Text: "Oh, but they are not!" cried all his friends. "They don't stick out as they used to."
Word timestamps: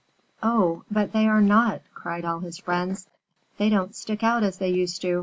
"Oh, 0.41 0.81
but 0.89 1.13
they 1.13 1.27
are 1.27 1.41
not!" 1.43 1.81
cried 1.93 2.25
all 2.25 2.39
his 2.39 2.57
friends. 2.57 3.07
"They 3.57 3.69
don't 3.69 3.95
stick 3.95 4.23
out 4.23 4.41
as 4.41 4.57
they 4.57 4.69
used 4.69 5.03
to." 5.03 5.19